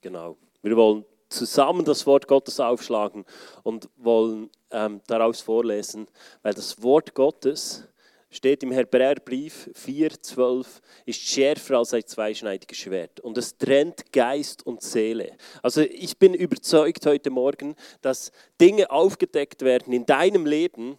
Genau. 0.00 0.36
Wir 0.62 0.76
wollen 0.76 1.04
zusammen 1.28 1.84
das 1.84 2.06
Wort 2.06 2.28
Gottes 2.28 2.60
aufschlagen 2.60 3.24
und 3.62 3.88
wollen 3.96 4.50
ähm, 4.70 5.00
daraus 5.06 5.40
vorlesen, 5.40 6.06
weil 6.42 6.54
das 6.54 6.82
Wort 6.82 7.14
Gottes 7.14 7.88
steht 8.30 8.62
im 8.62 8.72
Hebräerbrief 8.72 9.70
4,12, 9.74 10.66
ist 11.06 11.20
schärfer 11.20 11.78
als 11.78 11.94
ein 11.94 12.06
zweischneidiges 12.06 12.78
Schwert 12.78 13.20
und 13.20 13.38
es 13.38 13.56
trennt 13.56 14.12
Geist 14.12 14.66
und 14.66 14.82
Seele. 14.82 15.36
Also 15.62 15.80
ich 15.80 16.18
bin 16.18 16.34
überzeugt 16.34 17.06
heute 17.06 17.30
Morgen, 17.30 17.74
dass 18.02 18.30
Dinge 18.60 18.90
aufgedeckt 18.90 19.62
werden 19.62 19.92
in 19.92 20.06
deinem 20.06 20.46
Leben, 20.46 20.98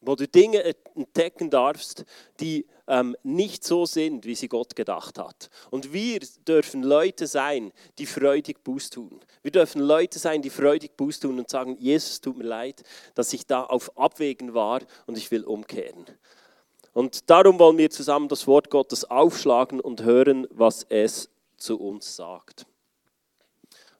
wo 0.00 0.14
du 0.14 0.28
Dinge 0.28 0.62
entdecken 0.94 1.50
darfst, 1.50 2.04
die 2.40 2.66
ähm, 2.88 3.16
nicht 3.22 3.64
so 3.64 3.86
sind, 3.86 4.24
wie 4.24 4.34
sie 4.34 4.48
Gott 4.48 4.74
gedacht 4.74 5.18
hat. 5.18 5.50
Und 5.70 5.92
wir 5.92 6.20
dürfen 6.46 6.82
Leute 6.82 7.26
sein, 7.26 7.72
die 7.98 8.06
freudig 8.06 8.64
Buß 8.64 8.90
tun. 8.90 9.20
Wir 9.42 9.52
dürfen 9.52 9.80
Leute 9.80 10.18
sein, 10.18 10.42
die 10.42 10.50
freudig 10.50 10.96
Buß 10.96 11.20
tun 11.20 11.38
und 11.38 11.48
sagen, 11.48 11.76
Jesus, 11.78 12.20
tut 12.20 12.38
mir 12.38 12.44
leid, 12.44 12.82
dass 13.14 13.32
ich 13.32 13.46
da 13.46 13.62
auf 13.62 13.96
Abwägen 13.96 14.54
war 14.54 14.80
und 15.06 15.16
ich 15.16 15.30
will 15.30 15.44
umkehren. 15.44 16.06
Und 16.94 17.30
darum 17.30 17.58
wollen 17.58 17.78
wir 17.78 17.90
zusammen 17.90 18.28
das 18.28 18.46
Wort 18.46 18.70
Gottes 18.70 19.04
aufschlagen 19.04 19.78
und 19.80 20.02
hören, 20.02 20.48
was 20.50 20.84
es 20.88 21.30
zu 21.56 21.78
uns 21.78 22.16
sagt. 22.16 22.66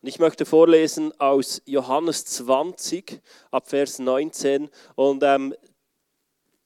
Und 0.00 0.08
ich 0.08 0.18
möchte 0.20 0.46
vorlesen 0.46 1.12
aus 1.20 1.60
Johannes 1.64 2.24
20 2.24 3.20
ab 3.50 3.68
Vers 3.68 3.98
19. 3.98 4.68
Und 4.94 5.22
ähm, 5.24 5.54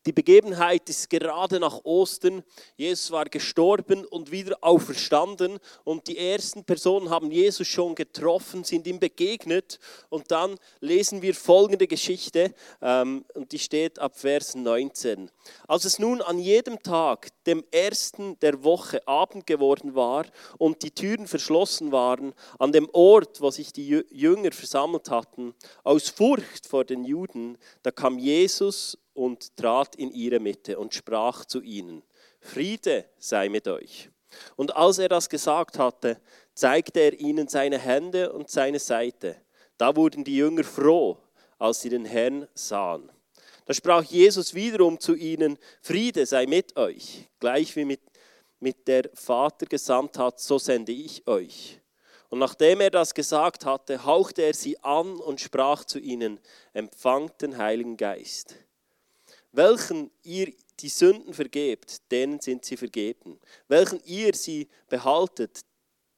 die 0.05 0.13
Begebenheit 0.13 0.89
ist 0.89 1.11
gerade 1.11 1.61
nach 1.61 1.85
Ostern. 1.85 2.43
Jesus 2.77 3.13
war 3.13 3.27
gestorben 3.27 4.05
und 4.05 4.33
wieder 4.33 4.59
auferstanden. 4.61 5.61
Und 5.85 6.09
die 6.09 6.19
ersten 6.19 6.65
Personen 6.65 7.09
haben 7.11 7.31
Jesus 7.31 7.69
schon 7.69 7.95
getroffen, 7.95 8.65
sind 8.65 8.87
ihm 8.89 8.99
begegnet. 8.99 9.79
Und 10.09 10.33
dann 10.33 10.57
lesen 10.81 11.23
wir 11.23 11.35
folgende 11.35 11.87
Geschichte. 11.87 12.53
Ähm, 12.81 13.25
und 13.35 13.53
die 13.53 13.61
steht 13.61 14.01
ab 14.01 14.19
Vers 14.19 14.57
19. 14.57 15.31
Als 15.69 15.85
es 15.85 16.01
nun 16.01 16.21
an 16.21 16.41
jedem 16.41 16.83
Tag, 16.83 17.29
dem 17.47 17.63
ersten 17.71 18.39
der 18.41 18.65
Woche, 18.65 19.07
Abend 19.07 19.47
geworden 19.47 19.95
war 19.95 20.27
und 20.59 20.83
die 20.83 20.91
Türen 20.91 21.29
verschlossen 21.29 21.93
waren, 21.93 22.35
an 22.59 22.73
dem 22.73 22.89
Ort, 22.93 23.41
wo 23.41 23.51
sich 23.51 23.73
die 23.73 24.05
Jünger 24.11 24.51
versammelt 24.51 25.11
hatten, 25.11 25.55
aus 25.85 26.09
Furcht 26.09 26.67
vor 26.67 26.85
den 26.85 27.05
Juden, 27.05 27.57
da 27.83 27.91
kam 27.91 28.19
Jesus 28.19 28.99
und 29.15 29.57
trat 29.57 29.97
in 29.97 30.11
ihre 30.11 30.41
Mitte 30.41 30.79
und 30.79 30.95
sprach 30.95 31.45
zu 31.45 31.61
ihnen, 31.61 32.03
Friede 32.41 33.07
sei 33.19 33.49
mit 33.49 33.69
euch. 33.69 34.11
Und 34.57 34.75
als 34.77 34.99
er 34.99 35.09
das 35.09 35.29
gesagt 35.29 35.79
hatte, 35.79 36.21
zeigte 36.55 37.01
er 37.01 37.21
ihnen 37.21 37.49
seine 37.49 37.79
Hände 37.79 38.33
und 38.33 38.51
seine 38.51 38.79
Seite. 38.79 39.37
Da 39.79 39.95
wurden 39.97 40.25
die 40.25 40.37
Jünger 40.37 40.65
froh, 40.65 41.19
als 41.59 41.81
sie 41.81 41.89
den 41.89 42.05
Herrn 42.05 42.49
sahen. 42.55 43.11
Da 43.67 43.75
sprach 43.75 44.03
Jesus 44.03 44.55
wiederum 44.55 44.99
zu 44.99 45.15
ihnen, 45.15 45.59
Friede 45.81 46.27
sei 46.27 46.47
mit 46.47 46.77
euch, 46.77 47.29
gleich 47.39 47.77
wie 47.77 47.85
mit, 47.85 48.01
mit 48.59 48.89
der 48.89 49.09
Vater 49.15 49.67
gesandt 49.67 50.19
hat, 50.19 50.41
so 50.41 50.59
sende 50.59 50.93
ich 50.93 51.27
euch. 51.27 51.81
Und 52.29 52.39
nachdem 52.39 52.81
er 52.81 52.91
das 52.91 53.15
gesagt 53.15 53.67
hatte, 53.67 54.05
hauchte 54.05 54.43
er 54.43 54.55
sie 54.55 54.83
an 54.83 55.17
und 55.17 55.41
sprach 55.41 55.85
zu 55.85 55.99
ihnen, 55.99 56.41
empfangt 56.73 57.43
den 57.43 57.59
Heiligen 57.59 57.97
Geist. 57.97 58.57
Welchen 59.53 60.11
ihr 60.23 60.53
die 60.81 60.89
Sünden 60.89 61.35
vergebt, 61.35 62.11
denen 62.11 62.41
sind 62.41 62.65
sie 62.65 62.77
vergeben. 62.77 63.39
Welchen 63.69 64.03
ihr 64.05 64.35
sie 64.35 64.69
behaltet, 64.89 65.61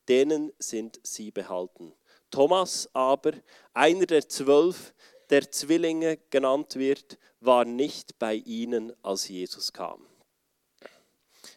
denen 0.09 0.53
sind 0.59 1.01
sie 1.03 1.31
behalten. 1.31 1.93
Thomas 2.31 2.89
aber, 2.93 3.33
einer 3.73 4.07
der 4.07 4.29
zwölf, 4.29 4.95
der 5.31 5.51
Zwillinge 5.51 6.19
genannt 6.31 6.77
wird, 6.77 7.19
war 7.41 7.65
nicht 7.65 8.19
bei 8.19 8.34
ihnen, 8.34 8.93
als 9.03 9.28
Jesus 9.28 9.73
kam. 9.73 10.06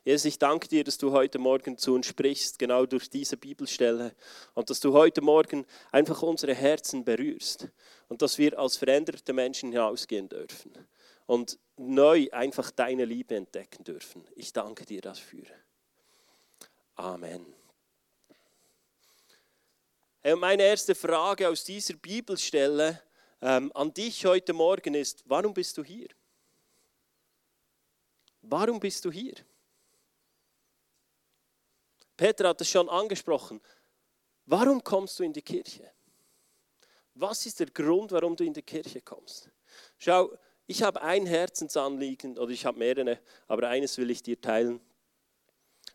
Jesus, 0.04 0.26
ich 0.26 0.40
danke 0.40 0.68
dir, 0.68 0.84
dass 0.84 0.98
du 0.98 1.12
heute 1.12 1.38
Morgen 1.38 1.78
zu 1.78 1.94
uns 1.94 2.08
sprichst, 2.08 2.58
genau 2.60 2.86
durch 2.86 3.10
diese 3.10 3.38
Bibelstelle, 3.38 4.16
und 4.54 4.70
dass 4.70 4.80
du 4.80 4.94
heute 4.94 5.22
Morgen 5.22 5.66
einfach 5.92 6.22
unsere 6.24 6.54
Herzen 6.54 7.04
berührst 7.04 7.68
und 8.08 8.22
dass 8.22 8.38
wir 8.38 8.58
als 8.58 8.78
veränderte 8.78 9.34
Menschen 9.34 9.72
hinausgehen 9.72 10.30
dürfen 10.30 10.88
und 11.28 11.60
neu 11.76 12.28
einfach 12.32 12.72
deine 12.72 13.06
Liebe 13.06 13.36
entdecken 13.36 13.84
dürfen. 13.84 14.28
Ich 14.36 14.52
danke 14.52 14.86
dir 14.86 15.02
dafür. 15.02 15.46
Amen. 16.96 17.46
Und 20.24 20.40
meine 20.40 20.64
erste 20.64 20.96
Frage 20.96 21.48
aus 21.48 21.64
dieser 21.64 21.94
Bibelstelle 21.94 23.02
ähm, 23.42 23.72
an 23.76 23.94
dich 23.94 24.26
heute 24.26 24.54
Morgen 24.54 24.96
ist, 24.96 25.24
warum 25.28 25.54
bist 25.54 25.78
du 25.78 25.84
hier? 25.84 26.08
Warum 28.42 28.80
bist 28.80 29.06
du 29.06 29.12
hier? 29.12 29.36
Peter 32.16 32.50
hat 32.50 32.62
es 32.62 32.70
schon 32.70 32.90
angesprochen. 32.90 33.62
Warum 34.46 34.84
kommst 34.84 35.20
du 35.20 35.24
in 35.24 35.34
die 35.34 35.42
Kirche? 35.42 35.92
Was 37.14 37.46
ist 37.46 37.60
der 37.60 37.68
Grund, 37.68 38.12
warum 38.12 38.36
du 38.36 38.44
in 38.44 38.54
die 38.54 38.64
Kirche 38.64 39.02
kommst? 39.02 39.50
Schau, 39.98 40.36
ich 40.68 40.84
habe 40.84 41.02
ein 41.02 41.26
Herzensanliegen, 41.26 42.38
oder 42.38 42.52
ich 42.52 42.66
habe 42.66 42.78
mehrere, 42.78 43.20
aber 43.48 43.70
eines 43.70 43.98
will 43.98 44.12
ich 44.12 44.22
dir 44.22 44.40
teilen. 44.40 44.82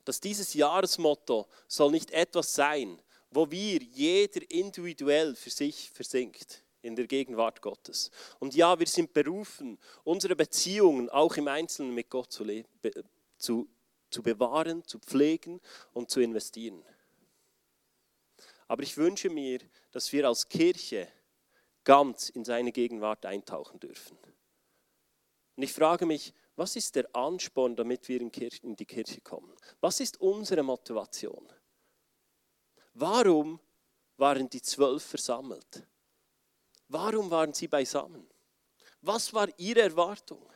Dass 0.05 0.19
dieses 0.19 0.55
Jahresmotto 0.55 1.47
soll 1.69 1.91
nicht 1.91 2.11
etwas 2.11 2.55
sein, 2.55 3.01
wo 3.31 3.51
wir 3.51 3.81
jeder 3.83 4.41
individuell 4.51 5.37
für 5.37 5.51
sich 5.51 5.91
versinkt 5.91 6.63
in 6.81 6.97
der 6.97 7.07
Gegenwart 7.07 7.63
Gottes. 7.63 8.11
Und 8.41 8.55
ja, 8.55 8.79
wir 8.79 8.87
sind 8.87 9.13
berufen, 9.13 9.79
unsere 10.05 10.35
Beziehungen 10.35 11.09
auch 11.11 11.37
im 11.37 11.49
Einzelnen 11.49 11.95
mit 11.95 12.11
Gott 12.11 12.33
zu, 12.33 12.45
zu, 13.39 13.69
zu 14.11 14.23
bewahren, 14.23 14.85
zu 14.87 14.99
pflegen 14.99 15.61
und 15.93 16.11
zu 16.11 16.21
investieren. 16.21 16.83
Aber 18.69 18.83
ich 18.83 18.97
wünsche 18.97 19.29
mir, 19.29 19.61
dass 19.93 20.13
wir 20.13 20.27
als 20.27 20.49
Kirche 20.49 21.09
ganz 21.85 22.31
in 22.31 22.45
seine 22.45 22.73
Gegenwart 22.73 23.27
eintauchen 23.27 23.79
dürfen. 23.79 24.17
Und 25.57 25.63
ich 25.63 25.73
frage 25.73 26.07
mich, 26.07 26.33
was 26.57 26.77
ist 26.77 26.95
der 26.97 27.15
Ansporn, 27.15 27.77
damit 27.77 28.09
wir 28.09 28.21
in 28.21 28.77
die 28.77 28.87
Kirche 28.87 29.21
kommen? 29.21 29.55
Was 29.81 30.01
ist 30.01 30.21
unsere 30.21 30.63
Motivation? 30.63 31.47
Warum 32.95 33.59
waren 34.17 34.49
die 34.49 34.63
zwölf 34.63 35.03
versammelt? 35.03 35.87
Warum 36.89 37.31
waren 37.31 37.55
sie 37.55 37.69
beisammen? 37.69 38.29
Was 39.01 39.33
war 39.33 39.49
ihre 39.59 39.81
Erwartung? 39.81 40.47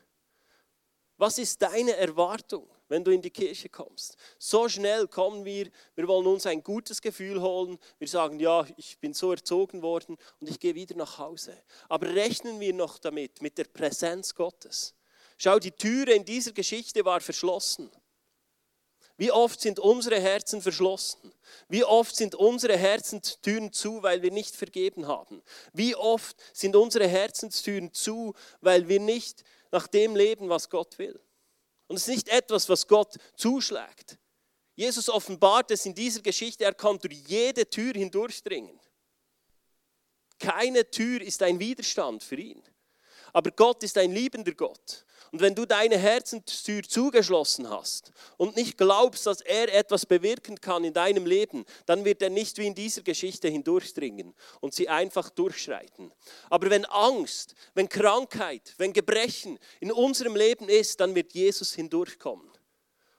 Was 1.17 1.39
ist 1.39 1.63
deine 1.63 1.97
Erwartung, 1.97 2.69
wenn 2.89 3.05
du 3.05 3.11
in 3.11 3.23
die 3.23 3.31
Kirche 3.31 3.69
kommst? 3.69 4.17
So 4.39 4.69
schnell 4.69 5.09
kommen 5.09 5.45
wir, 5.45 5.71
wir 5.95 6.09
wollen 6.09 6.27
uns 6.27 6.47
ein 6.47 6.63
gutes 6.63 7.03
Gefühl 7.03 7.41
holen. 7.41 7.79
Wir 7.99 8.09
sagen, 8.09 8.39
ja, 8.41 8.67
ich 8.77 8.99
bin 8.99 9.15
so 9.15 9.31
erzogen 9.31 9.83
worden 9.83 10.17
und 10.41 10.49
ich 10.49 10.61
gehe 10.61 10.75
wieder 10.75 10.97
nach 10.97 11.19
Hause. 11.19 11.57
Aber 11.89 12.09
rechnen 12.15 12.61
wir 12.61 12.75
noch 12.75 12.99
damit, 12.99 13.43
mit 13.43 13.59
der 13.59 13.65
Präsenz 13.65 14.35
Gottes? 14.35 14.95
Schau, 15.39 15.59
die 15.59 15.73
Türe 15.73 16.13
in 16.13 16.25
dieser 16.25 16.53
Geschichte 16.53 17.05
war 17.05 17.21
verschlossen. 17.21 17.91
Wie 19.19 19.33
oft 19.33 19.61
sind 19.61 19.79
unsere 19.79 20.21
Herzen 20.21 20.61
verschlossen? 20.61 21.33
Wie 21.69 21.85
oft 21.85 22.15
sind 22.15 22.35
unsere 22.35 22.77
Herzenstüren 22.77 23.73
zu, 23.73 24.03
weil 24.03 24.23
wir 24.23 24.31
nicht 24.31 24.55
vergeben 24.55 25.07
haben? 25.07 25.43
Wie 25.73 25.97
oft 25.97 26.37
sind 26.53 26.77
unsere 26.77 27.09
Herzenstüren 27.09 27.93
zu, 27.95 28.35
weil 28.61 28.89
wir 28.89 29.01
nicht 29.01 29.43
nach 29.71 29.87
dem 29.87 30.17
leben, 30.17 30.51
was 30.51 30.69
Gott 30.69 30.99
will? 30.99 31.19
Und 31.89 31.97
es 31.97 32.03
ist 32.03 32.15
nicht 32.15 32.29
etwas, 32.29 32.69
was 32.69 32.87
Gott 32.87 33.15
zuschlägt. 33.37 34.19
Jesus 34.75 35.09
offenbart 35.09 35.71
es 35.71 35.87
in 35.87 35.95
dieser 35.95 36.21
Geschichte, 36.21 36.65
er 36.65 36.75
kann 36.75 36.99
durch 36.99 37.23
jede 37.27 37.69
Tür 37.69 37.95
hindurchdringen. 37.95 38.79
Keine 40.39 40.91
Tür 40.91 41.23
ist 41.23 41.43
ein 41.43 41.59
Widerstand 41.59 42.23
für 42.23 42.37
ihn. 42.37 42.63
Aber 43.33 43.51
Gott 43.51 43.83
ist 43.83 43.97
ein 43.97 44.13
liebender 44.13 44.53
Gott. 44.53 45.06
Und 45.33 45.41
wenn 45.41 45.55
du 45.55 45.67
deine 45.67 45.99
Herzenstür 45.99 46.83
zugeschlossen 46.83 47.69
hast 47.71 48.13
und 48.37 48.57
nicht 48.57 48.79
glaubst, 48.79 49.27
dass 49.27 49.41
er 49.41 49.73
etwas 49.75 50.07
bewirken 50.07 50.61
kann 50.61 50.85
in 50.85 50.93
deinem 50.93 51.27
Leben, 51.27 51.65
dann 51.87 52.05
wird 52.05 52.23
er 52.23 52.31
nicht 52.31 52.59
wie 52.59 52.67
in 52.67 52.75
dieser 52.75 53.03
Geschichte 53.03 53.49
hindurchdringen 53.49 54.35
und 54.61 54.75
sie 54.75 54.89
einfach 54.89 55.31
durchschreiten. 55.31 56.13
Aber 56.51 56.71
wenn 56.71 56.85
Angst, 56.87 57.55
wenn 57.75 57.89
Krankheit, 57.89 58.75
wenn 58.79 58.93
Gebrechen 58.93 59.59
in 59.81 59.93
unserem 59.93 60.37
Leben 60.37 60.69
ist, 60.69 61.01
dann 61.01 61.15
wird 61.15 61.33
Jesus 61.33 61.75
hindurchkommen 61.75 62.51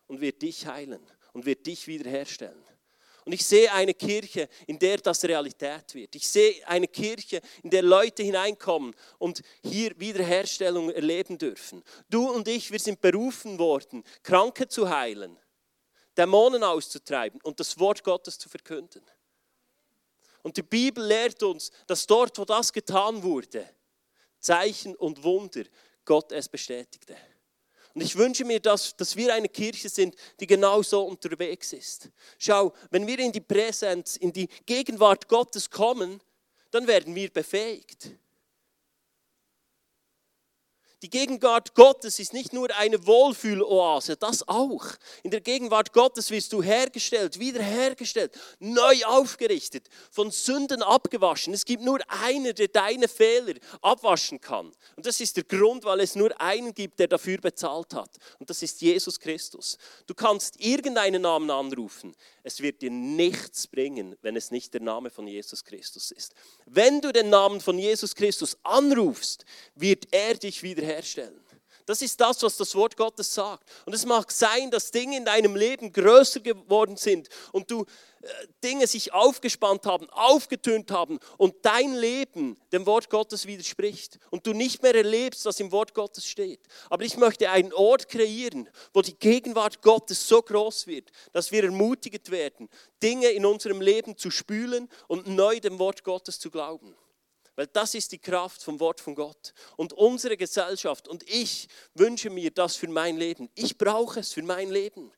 und 0.08 0.22
wird 0.22 0.42
dich 0.42 0.68
heilen 0.68 1.06
und 1.34 1.46
wird 1.46 1.66
dich 1.68 1.88
wiederherstellen. 1.88 2.67
Und 3.28 3.34
ich 3.34 3.46
sehe 3.46 3.70
eine 3.74 3.94
Kirche, 3.94 4.48
in 4.68 4.80
der 4.80 5.00
das 5.00 5.22
Realität 5.26 5.94
wird. 5.94 6.16
Ich 6.16 6.26
sehe 6.26 6.66
eine 6.66 6.88
Kirche, 6.88 7.42
in 7.62 7.70
der 7.70 7.82
Leute 7.82 8.24
hineinkommen 8.24 8.96
und 9.18 9.42
hier 9.62 9.92
Wiederherstellung 10.00 10.92
erleben 10.92 11.38
dürfen. 11.38 11.84
Du 12.10 12.32
und 12.32 12.48
ich, 12.48 12.72
wir 12.72 12.80
sind 12.80 13.02
berufen 13.02 13.60
worden, 13.60 14.06
Kranke 14.24 14.70
zu 14.70 14.90
heilen, 14.90 15.38
Dämonen 16.16 16.64
auszutreiben 16.64 17.42
und 17.44 17.60
das 17.60 17.78
Wort 17.78 18.02
Gottes 18.02 18.38
zu 18.38 18.48
verkünden. 18.48 19.04
Und 20.42 20.56
die 20.56 20.64
Bibel 20.64 21.06
lehrt 21.06 21.44
uns, 21.44 21.72
dass 21.86 22.08
dort, 22.08 22.38
wo 22.38 22.46
das 22.46 22.72
getan 22.72 23.22
wurde, 23.24 23.70
Zeichen 24.40 24.96
und 24.96 25.22
Wunder, 25.22 25.66
Gott 26.06 26.32
es 26.32 26.48
bestätigte. 26.48 27.18
Und 27.94 28.02
ich 28.02 28.16
wünsche 28.16 28.46
mir, 28.46 28.60
dass, 28.60 28.96
dass 28.96 29.16
wir 29.16 29.34
eine 29.34 29.50
Kirche 29.50 29.90
sind, 29.90 30.16
die 30.40 30.48
genau 30.48 30.82
so 30.82 31.04
unterwegs 31.04 31.74
ist. 31.74 32.10
Schau, 32.38 32.74
wenn 32.92 33.08
wir 33.08 33.20
in 33.20 33.32
die 33.32 33.42
Präsenz, 33.42 34.18
in 34.18 34.32
die 34.32 34.48
Gegenwart 34.66 35.28
Gottes 35.28 35.70
kommen, 35.70 36.22
dann 36.72 36.88
werden 36.88 37.16
wir 37.16 37.30
befähigt. 37.30 38.12
Die 41.04 41.12
Gegenwart 41.12 41.76
Gottes 41.76 42.18
ist 42.18 42.34
nicht 42.34 42.54
nur 42.54 42.76
eine 42.76 43.06
Wohlfühloase, 43.06 44.18
das 44.18 44.48
auch. 44.48 44.84
In 45.22 45.30
der 45.30 45.42
Gegenwart 45.42 45.94
Gottes 45.94 46.32
wirst 46.32 46.52
du 46.54 46.64
hergestellt, 46.64 47.38
wiederhergestellt, 47.38 48.32
neu 48.58 49.06
aufgerichtet, 49.06 49.90
von 50.10 50.32
Sünden 50.32 50.82
abgewaschen. 50.82 51.54
Es 51.54 51.66
gibt 51.66 51.84
nur 51.84 52.00
einen, 52.08 52.56
der 52.56 52.70
deine 52.70 53.08
Fehler 53.08 53.54
abwaschen 53.84 54.42
kann. 54.42 54.72
Und 54.96 55.06
das 55.06 55.20
ist 55.20 55.38
der 55.38 55.44
Grund, 55.44 55.84
weil 55.86 56.00
es 56.00 56.16
nur 56.16 56.40
einen 56.42 56.74
gibt, 56.74 56.98
der 56.98 57.08
dafür 57.08 57.38
bezahlt 57.38 57.94
hat. 57.94 58.18
Und 58.40 58.50
das 58.50 58.64
ist 58.64 58.82
Jesus 58.82 59.20
Christus. 59.20 59.78
Du 60.08 60.16
kannst 60.16 60.60
irgendeinen 60.60 61.22
Namen 61.22 61.52
anrufen. 61.52 62.16
Es 62.48 62.62
wird 62.62 62.82
dir 62.82 62.92
nichts 62.92 63.68
bringen, 63.68 64.16
wenn 64.22 64.38
es 64.38 64.52
nicht 64.52 64.74
der 64.74 64.80
Name 64.80 65.10
von 65.10 65.28
Jesus 65.28 65.66
Christus 65.66 66.12
ist. 66.12 66.34
Wenn 66.66 67.02
du 67.02 67.12
den 67.12 67.30
Namen 67.30 67.60
von 67.60 67.78
Jesus 67.78 68.16
Christus 68.16 68.56
anrufst, 68.64 69.44
wird 69.76 70.08
er 70.12 70.34
dich 70.34 70.64
wiederherstellen. 70.64 71.38
Das 71.88 72.02
ist 72.02 72.20
das, 72.20 72.44
was 72.44 72.58
das 72.58 72.76
Wort 72.76 72.98
Gottes 72.98 73.34
sagt. 73.34 73.68
Und 73.86 73.94
es 73.94 74.06
mag 74.06 74.30
sein, 74.30 74.70
dass 74.70 74.92
Dinge 74.92 75.16
in 75.16 75.24
deinem 75.24 75.56
Leben 75.56 75.94
größer 75.94 76.42
geworden 76.42 76.98
sind 76.98 77.30
und 77.54 77.72
du 77.72 77.86
äh, 78.22 78.28
Dinge 78.62 78.88
sich 78.88 79.14
aufgespannt 79.14 79.86
haben, 79.86 80.10
aufgetönt 80.10 80.92
haben 80.92 81.18
und 81.38 81.56
dein 81.62 81.96
Leben 81.96 82.60
dem 82.74 82.86
Wort 82.86 83.10
Gottes 83.10 83.48
widerspricht 83.48 84.20
und 84.32 84.46
du 84.46 84.52
nicht 84.52 84.84
mehr 84.84 84.96
erlebst, 84.96 85.46
was 85.46 85.62
im 85.62 85.72
Wort 85.72 85.94
Gottes 85.94 86.28
steht. 86.28 86.60
Aber 86.90 87.06
ich 87.06 87.16
möchte 87.16 87.50
einen 87.50 87.72
Ort 87.72 88.10
kreieren, 88.10 88.70
wo 88.94 89.02
die 89.02 89.18
Gegenwart 89.18 89.82
Gottes 89.82 90.28
so 90.28 90.42
groß 90.42 90.88
wird, 90.88 91.10
dass 91.32 91.54
wir 91.54 91.64
ermutigt 91.64 92.32
werden, 92.32 92.68
Dinge 93.02 93.30
in 93.30 93.46
unserem 93.46 93.80
Leben 93.80 94.18
zu 94.18 94.30
spülen 94.30 94.90
und 95.08 95.28
neu 95.28 95.62
dem 95.62 95.80
Wort 95.80 96.04
Gottes 96.04 96.38
zu 96.38 96.52
glauben. 96.52 96.98
Weil 97.58 97.68
das 97.68 97.96
ist 97.96 98.12
die 98.12 98.20
Kraft 98.20 98.64
vom 98.64 98.80
Wort 98.80 99.02
von 99.02 99.16
Gott. 99.16 99.52
Und 99.78 99.92
unsere 99.92 100.38
Gesellschaft 100.38 101.08
und 101.08 101.28
ich 101.28 101.68
wünsche 101.96 102.30
mir 102.30 102.52
das 102.52 102.76
für 102.76 102.88
mein 102.88 103.18
Leben. 103.18 103.50
Ich 103.56 103.80
brauche 103.80 104.20
es 104.20 104.32
für 104.32 104.44
mein 104.44 104.70
Leben. 104.70 105.12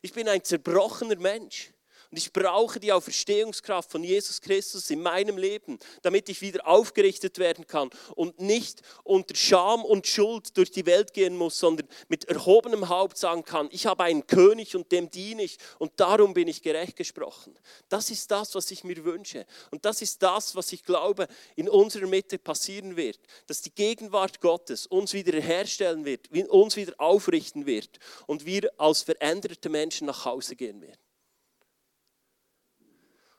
Ich 0.00 0.14
bin 0.14 0.26
ein 0.26 0.42
zerbrochener 0.42 1.16
Mensch. 1.16 1.70
Und 2.12 2.18
ich 2.18 2.30
brauche 2.30 2.78
die 2.78 2.92
Auferstehungskraft 2.92 3.90
von 3.90 4.04
Jesus 4.04 4.42
Christus 4.42 4.90
in 4.90 5.00
meinem 5.00 5.38
Leben, 5.38 5.78
damit 6.02 6.28
ich 6.28 6.42
wieder 6.42 6.66
aufgerichtet 6.66 7.38
werden 7.38 7.66
kann 7.66 7.88
und 8.14 8.38
nicht 8.38 8.82
unter 9.02 9.34
Scham 9.34 9.82
und 9.82 10.06
Schuld 10.06 10.54
durch 10.58 10.70
die 10.70 10.84
Welt 10.84 11.14
gehen 11.14 11.38
muss, 11.38 11.58
sondern 11.58 11.88
mit 12.08 12.26
erhobenem 12.26 12.90
Haupt 12.90 13.16
sagen 13.16 13.46
kann, 13.46 13.66
ich 13.72 13.86
habe 13.86 14.04
einen 14.04 14.26
König 14.26 14.76
und 14.76 14.92
dem 14.92 15.10
diene 15.10 15.44
ich 15.44 15.56
und 15.78 15.92
darum 15.96 16.34
bin 16.34 16.48
ich 16.48 16.60
gerecht 16.60 16.96
gesprochen. 16.96 17.58
Das 17.88 18.10
ist 18.10 18.30
das, 18.30 18.54
was 18.54 18.70
ich 18.70 18.84
mir 18.84 19.02
wünsche. 19.06 19.46
Und 19.70 19.86
das 19.86 20.02
ist 20.02 20.22
das, 20.22 20.54
was 20.54 20.70
ich 20.74 20.84
glaube, 20.84 21.28
in 21.56 21.66
unserer 21.66 22.06
Mitte 22.06 22.38
passieren 22.38 22.94
wird, 22.94 23.20
dass 23.46 23.62
die 23.62 23.74
Gegenwart 23.74 24.42
Gottes 24.42 24.86
uns 24.86 25.14
wieder 25.14 25.40
herstellen 25.40 26.04
wird, 26.04 26.30
uns 26.50 26.76
wieder 26.76 26.92
aufrichten 26.98 27.64
wird 27.64 27.98
und 28.26 28.44
wir 28.44 28.70
als 28.76 29.00
veränderte 29.00 29.70
Menschen 29.70 30.08
nach 30.08 30.26
Hause 30.26 30.56
gehen 30.56 30.82
werden. 30.82 31.01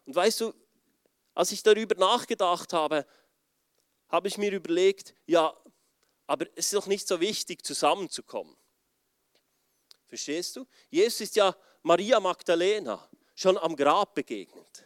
Und 0.05 0.15
weißt 0.15 0.41
du, 0.41 0.53
als 1.33 1.51
ich 1.51 1.63
darüber 1.63 1.95
nachgedacht 1.95 2.73
habe, 2.73 3.05
habe 4.09 4.27
ich 4.27 4.37
mir 4.37 4.51
überlegt, 4.51 5.15
ja, 5.25 5.55
aber 6.27 6.45
es 6.55 6.65
ist 6.65 6.73
doch 6.73 6.87
nicht 6.87 7.07
so 7.07 7.19
wichtig, 7.19 7.65
zusammenzukommen. 7.65 8.55
Verstehst 10.07 10.55
du? 10.55 10.67
Jesus 10.89 11.21
ist 11.21 11.35
ja 11.35 11.55
Maria 11.81 12.19
Magdalena 12.19 13.09
schon 13.33 13.57
am 13.57 13.75
Grab 13.75 14.13
begegnet. 14.13 14.85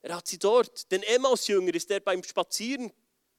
Er 0.00 0.16
hat 0.16 0.26
sie 0.26 0.38
dort, 0.38 0.90
den 0.92 1.02
Emmaus-Jünger 1.02 1.74
ist 1.74 1.90
er 1.90 2.00
beim 2.00 2.22
Spazieren 2.22 2.92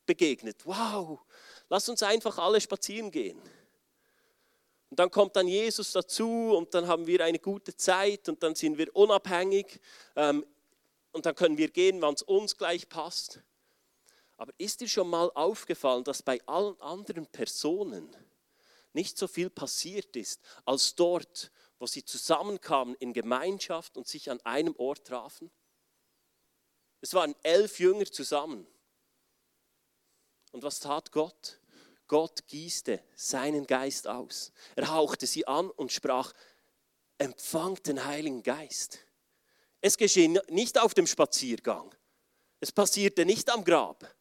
begegnet. 0.06 0.66
Wow, 0.66 1.22
lass 1.70 1.88
uns 1.88 2.04
einfach 2.04 2.38
alle 2.38 2.60
spazieren 2.60 3.12
gehen. 3.12 3.42
Und 4.90 5.00
dann 5.00 5.10
kommt 5.10 5.36
dann 5.36 5.48
Jesus 5.48 5.92
dazu 5.92 6.56
und 6.56 6.74
dann 6.74 6.88
haben 6.88 7.08
wir 7.08 7.24
eine 7.24 7.40
gute 7.40 7.76
Zeit 7.76 8.30
und 8.30 8.42
dann 8.44 8.56
sind 8.56 8.78
wir 8.78 8.96
unabhängig. 8.96 9.80
Ähm, 10.16 10.46
und 11.16 11.26
dann 11.26 11.34
können 11.34 11.58
wir 11.58 11.70
gehen, 11.70 12.02
wann 12.02 12.14
es 12.14 12.22
uns 12.22 12.58
gleich 12.58 12.90
passt. 12.90 13.40
Aber 14.38 14.54
ist 14.58 14.82
dir 14.82 14.90
schon 14.90 15.10
mal 15.10 15.32
aufgefallen, 15.34 16.04
dass 16.04 16.22
bei 16.22 16.46
allen 16.46 16.80
anderen 16.82 17.26
Personen 17.26 18.14
nicht 18.92 19.18
so 19.18 19.28
viel 19.28 19.50
passiert 19.50 20.16
ist, 20.18 20.42
als 20.66 20.96
dort, 20.96 21.52
wo 21.80 21.88
sie 21.88 22.04
zusammenkamen 22.04 22.96
in 22.96 23.14
Gemeinschaft 23.14 23.96
und 23.96 24.08
sich 24.08 24.30
an 24.30 24.42
einem 24.42 24.76
Ort 24.76 25.08
trafen? 25.08 25.50
Es 27.00 27.14
waren 27.14 27.34
elf 27.44 27.80
Jünger 27.80 28.06
zusammen. 28.06 28.68
Und 30.52 30.64
was 30.64 30.82
tat 30.82 31.14
Gott? 31.14 31.60
Gott 32.08 32.46
gießte 32.48 33.02
seinen 33.16 33.66
Geist 33.68 34.08
aus. 34.08 34.52
Er 34.76 34.94
hauchte 34.94 35.28
sie 35.28 35.48
an 35.48 35.70
und 35.70 35.94
sprach, 35.94 36.34
empfangt 37.18 37.88
den 37.88 38.04
Heiligen 38.04 38.44
Geist. 38.44 39.00
Es 39.86 39.98
geschehen 39.98 40.40
nicht 40.50 40.80
auf 40.82 40.96
dem 40.96 41.06
Spaziergang. 41.06 41.94
Es 42.60 42.72
passierte 42.72 43.24
nicht 43.24 43.48
am 43.52 43.64
Grab. 43.64 44.16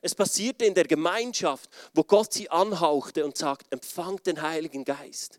Es 0.00 0.14
passierte 0.14 0.64
in 0.64 0.72
der 0.72 0.86
Gemeinschaft, 0.86 1.68
wo 1.92 2.02
Gott 2.02 2.32
sie 2.32 2.48
anhauchte 2.48 3.22
und 3.22 3.36
sagt, 3.36 3.70
empfangt 3.70 4.26
den 4.26 4.40
Heiligen 4.40 4.86
Geist. 4.86 5.38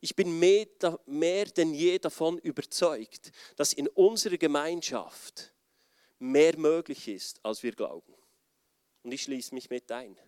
Ich 0.00 0.16
bin 0.16 0.40
mehr, 0.40 0.66
mehr 1.06 1.44
denn 1.44 1.72
je 1.72 2.00
davon 2.00 2.38
überzeugt, 2.38 3.30
dass 3.54 3.72
in 3.72 3.86
unserer 3.86 4.38
Gemeinschaft 4.38 5.52
mehr 6.18 6.58
möglich 6.58 7.06
ist, 7.06 7.38
als 7.44 7.62
wir 7.62 7.70
glauben. 7.70 8.12
Und 9.04 9.12
ich 9.12 9.22
schließe 9.22 9.54
mich 9.54 9.70
mit 9.70 9.92
ein. 9.92 10.18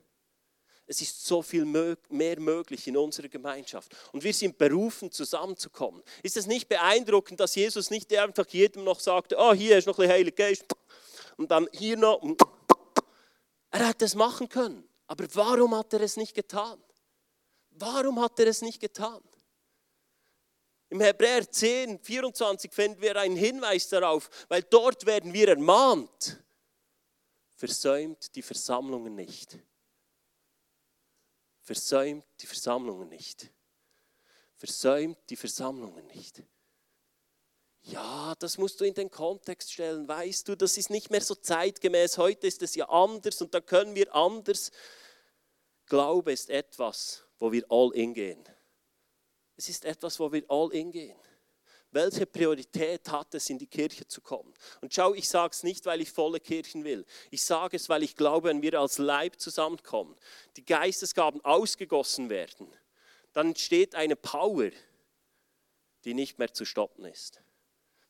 Es 0.86 1.00
ist 1.00 1.24
so 1.24 1.42
viel 1.42 1.64
mehr 1.64 2.40
möglich 2.40 2.86
in 2.88 2.96
unserer 2.96 3.28
Gemeinschaft. 3.28 3.94
Und 4.12 4.24
wir 4.24 4.34
sind 4.34 4.58
berufen, 4.58 5.10
zusammenzukommen. 5.10 6.02
Ist 6.22 6.36
es 6.36 6.46
nicht 6.46 6.68
beeindruckend, 6.68 7.38
dass 7.40 7.54
Jesus 7.54 7.90
nicht 7.90 8.12
einfach 8.16 8.48
jedem 8.48 8.84
noch 8.84 9.00
sagte, 9.00 9.36
oh, 9.38 9.52
hier 9.52 9.78
ist 9.78 9.86
noch 9.86 9.98
ein 9.98 10.08
Heiliger 10.08 10.36
Geist 10.36 10.64
und 11.36 11.50
dann 11.50 11.68
hier 11.72 11.96
noch. 11.96 12.20
Er 13.70 13.88
hätte 13.88 14.04
es 14.04 14.14
machen 14.14 14.48
können. 14.48 14.86
Aber 15.06 15.24
warum 15.34 15.74
hat 15.76 15.92
er 15.92 16.00
es 16.00 16.16
nicht 16.16 16.34
getan? 16.34 16.82
Warum 17.70 18.20
hat 18.20 18.38
er 18.38 18.48
es 18.48 18.60
nicht 18.60 18.80
getan? 18.80 19.20
Im 20.88 21.00
Hebräer 21.00 21.50
10, 21.50 22.00
24 22.00 22.70
finden 22.72 23.00
wir 23.00 23.16
einen 23.16 23.36
Hinweis 23.36 23.88
darauf, 23.88 24.28
weil 24.48 24.62
dort 24.62 25.06
werden 25.06 25.32
wir 25.32 25.48
ermahnt. 25.48 26.42
Versäumt 27.54 28.34
die 28.34 28.42
Versammlungen 28.42 29.14
nicht 29.14 29.58
versäumt 31.62 32.26
die 32.40 32.46
Versammlungen 32.46 33.08
nicht. 33.08 33.50
Versäumt 34.56 35.18
die 35.30 35.36
Versammlungen 35.36 36.06
nicht. 36.08 36.42
Ja, 37.84 38.34
das 38.38 38.58
musst 38.58 38.80
du 38.80 38.84
in 38.84 38.94
den 38.94 39.10
Kontext 39.10 39.72
stellen. 39.72 40.06
Weißt 40.06 40.46
du, 40.46 40.56
das 40.56 40.76
ist 40.76 40.90
nicht 40.90 41.10
mehr 41.10 41.20
so 41.20 41.34
zeitgemäß. 41.34 42.16
Heute 42.18 42.46
ist 42.46 42.62
es 42.62 42.74
ja 42.74 42.88
anders 42.88 43.40
und 43.42 43.52
da 43.54 43.60
können 43.60 43.94
wir 43.94 44.14
anders. 44.14 44.70
Glaube 45.86 46.32
ist 46.32 46.48
etwas, 46.48 47.24
wo 47.38 47.50
wir 47.50 47.64
all 47.70 47.90
in 47.94 48.14
gehen. 48.14 48.44
Es 49.56 49.68
ist 49.68 49.84
etwas, 49.84 50.20
wo 50.20 50.30
wir 50.32 50.44
all 50.48 50.72
in 50.72 50.92
gehen. 50.92 51.18
Welche 51.92 52.24
Priorität 52.24 53.10
hat 53.10 53.34
es, 53.34 53.50
in 53.50 53.58
die 53.58 53.66
Kirche 53.66 54.08
zu 54.08 54.22
kommen? 54.22 54.52
Und 54.80 54.94
schau, 54.94 55.12
ich 55.12 55.28
sage 55.28 55.52
es 55.52 55.62
nicht, 55.62 55.84
weil 55.84 56.00
ich 56.00 56.10
volle 56.10 56.40
Kirchen 56.40 56.84
will. 56.84 57.04
Ich 57.30 57.44
sage 57.44 57.76
es, 57.76 57.88
weil 57.90 58.02
ich 58.02 58.16
glaube, 58.16 58.48
wenn 58.48 58.62
wir 58.62 58.80
als 58.80 58.96
Leib 58.96 59.38
zusammenkommen, 59.38 60.16
die 60.56 60.64
Geistesgaben 60.64 61.44
ausgegossen 61.44 62.30
werden, 62.30 62.66
dann 63.34 63.48
entsteht 63.48 63.94
eine 63.94 64.16
Power, 64.16 64.70
die 66.04 66.14
nicht 66.14 66.38
mehr 66.38 66.52
zu 66.52 66.64
stoppen 66.64 67.04
ist. 67.04 67.42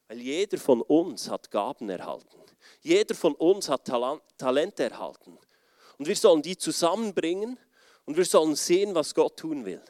Weil 0.07 0.21
jeder 0.21 0.59
von 0.59 0.81
uns 0.81 1.29
hat 1.29 1.51
Gaben 1.51 1.91
erhalten. 1.91 2.41
Jeder 2.83 3.17
von 3.17 3.35
uns 3.35 3.69
hat 3.69 3.87
Talente 4.39 4.85
erhalten. 4.85 5.39
Und 5.99 6.07
wir 6.07 6.17
sollen 6.17 6.43
die 6.43 6.57
zusammenbringen 6.57 7.59
und 8.05 8.17
wir 8.17 8.25
sollen 8.25 8.55
sehen, 8.55 8.95
was 8.95 9.15
Gott 9.15 9.39
tun 9.39 9.65
will. 9.65 9.83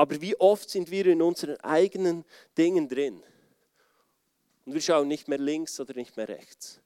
Aber 0.00 0.18
wie 0.22 0.34
oft 0.40 0.70
sind 0.70 0.90
wir 0.90 1.04
in 1.04 1.20
unseren 1.20 1.60
eigenen 1.60 2.24
Dingen 2.56 2.88
drin? 2.88 3.22
Und 4.64 4.72
wir 4.72 4.80
schauen 4.80 5.08
nicht 5.08 5.28
mehr 5.28 5.36
links 5.36 5.78
oder 5.78 5.92
nicht 5.92 6.16
mehr 6.16 6.26
rechts. 6.26 6.80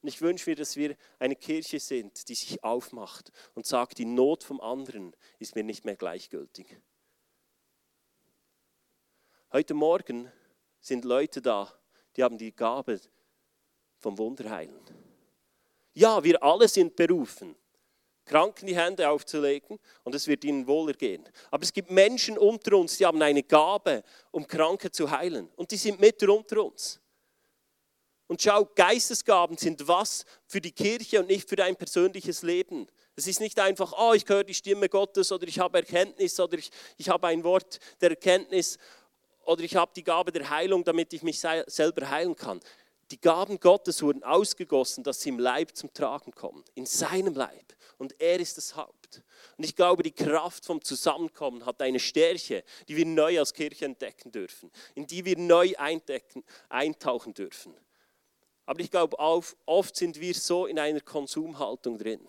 Und 0.00 0.06
ich 0.06 0.20
wünsche 0.20 0.48
mir, 0.48 0.54
dass 0.54 0.76
wir 0.76 0.96
eine 1.18 1.34
Kirche 1.34 1.80
sind, 1.80 2.28
die 2.28 2.36
sich 2.36 2.62
aufmacht 2.62 3.32
und 3.56 3.66
sagt, 3.66 3.98
die 3.98 4.04
Not 4.04 4.44
vom 4.44 4.60
anderen 4.60 5.12
ist 5.40 5.56
mir 5.56 5.64
nicht 5.64 5.84
mehr 5.84 5.96
gleichgültig. 5.96 6.78
Heute 9.50 9.74
Morgen 9.74 10.30
sind 10.78 11.04
Leute 11.04 11.42
da, 11.42 11.68
die 12.14 12.22
haben 12.22 12.38
die 12.38 12.54
Gabe 12.54 13.00
vom 13.98 14.16
Wunderheilen. 14.18 14.84
Ja, 15.94 16.22
wir 16.22 16.40
alle 16.40 16.68
sind 16.68 16.94
berufen, 16.94 17.56
Kranken 18.32 18.66
die 18.66 18.74
Hände 18.74 19.10
aufzulegen 19.10 19.78
und 20.04 20.14
es 20.14 20.26
wird 20.26 20.42
ihnen 20.44 20.66
wohler 20.66 20.94
gehen. 20.94 21.22
Aber 21.50 21.64
es 21.64 21.72
gibt 21.72 21.90
Menschen 21.90 22.38
unter 22.38 22.78
uns, 22.78 22.96
die 22.96 23.04
haben 23.04 23.20
eine 23.20 23.42
Gabe, 23.42 24.02
um 24.30 24.46
Kranke 24.46 24.90
zu 24.90 25.10
heilen. 25.10 25.50
Und 25.54 25.70
die 25.70 25.76
sind 25.76 26.00
mit 26.00 26.22
unter 26.22 26.64
uns. 26.64 26.98
Und 28.28 28.40
schau, 28.40 28.64
Geistesgaben 28.74 29.58
sind 29.58 29.86
was 29.86 30.24
für 30.46 30.62
die 30.62 30.72
Kirche 30.72 31.20
und 31.20 31.28
nicht 31.28 31.46
für 31.46 31.56
dein 31.56 31.76
persönliches 31.76 32.40
Leben. 32.40 32.86
Es 33.16 33.26
ist 33.26 33.38
nicht 33.38 33.60
einfach, 33.60 33.92
oh, 33.98 34.14
ich 34.14 34.26
höre 34.26 34.44
die 34.44 34.54
Stimme 34.54 34.88
Gottes 34.88 35.30
oder 35.30 35.46
ich 35.46 35.58
habe 35.58 35.76
Erkenntnis 35.76 36.40
oder 36.40 36.56
ich, 36.56 36.70
ich 36.96 37.10
habe 37.10 37.26
ein 37.26 37.44
Wort 37.44 37.80
der 38.00 38.08
Erkenntnis 38.08 38.78
oder 39.44 39.62
ich 39.62 39.76
habe 39.76 39.92
die 39.94 40.04
Gabe 40.04 40.32
der 40.32 40.48
Heilung, 40.48 40.84
damit 40.84 41.12
ich 41.12 41.22
mich 41.22 41.38
selber 41.38 42.08
heilen 42.08 42.34
kann. 42.34 42.60
Die 43.10 43.20
Gaben 43.20 43.60
Gottes 43.60 44.02
wurden 44.02 44.22
ausgegossen, 44.22 45.04
dass 45.04 45.20
sie 45.20 45.28
im 45.28 45.38
Leib 45.38 45.76
zum 45.76 45.92
Tragen 45.92 46.32
kommen, 46.32 46.64
in 46.74 46.86
seinem 46.86 47.34
Leib. 47.34 47.74
Und 47.98 48.18
er 48.20 48.40
ist 48.40 48.56
das 48.56 48.74
Haupt. 48.74 49.22
Und 49.56 49.64
ich 49.64 49.76
glaube, 49.76 50.02
die 50.02 50.12
Kraft 50.12 50.64
vom 50.64 50.82
Zusammenkommen 50.82 51.66
hat 51.66 51.82
eine 51.82 52.00
Stärke, 52.00 52.64
die 52.88 52.96
wir 52.96 53.06
neu 53.06 53.38
als 53.38 53.52
Kirche 53.52 53.84
entdecken 53.84 54.32
dürfen, 54.32 54.70
in 54.94 55.06
die 55.06 55.24
wir 55.24 55.36
neu 55.36 55.74
eintauchen 56.68 57.34
dürfen. 57.34 57.74
Aber 58.64 58.80
ich 58.80 58.90
glaube, 58.90 59.18
oft 59.18 59.96
sind 59.96 60.20
wir 60.20 60.34
so 60.34 60.66
in 60.66 60.78
einer 60.78 61.00
Konsumhaltung 61.00 61.98
drin. 61.98 62.26